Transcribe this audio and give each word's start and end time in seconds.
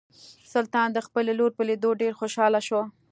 سلطان 0.53 0.87
د 0.93 0.99
خپلې 1.07 1.31
لور 1.39 1.51
په 1.57 1.63
لیدو 1.69 1.89
ډیر 2.01 2.13
خوشحاله 2.19 2.59
شو. 2.67 2.81